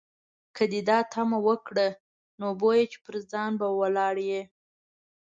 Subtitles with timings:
[0.55, 1.87] که دې دا تمه وکړه،
[2.39, 4.41] نو بویه چې پر ځای به ولاړ یې.